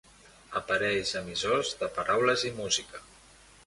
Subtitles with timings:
[0.59, 3.09] Aparells emissors de paraules i música.